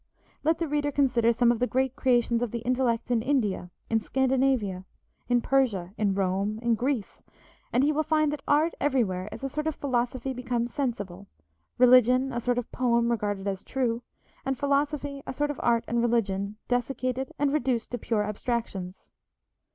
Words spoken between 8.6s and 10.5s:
everywhere is a sort of philosophy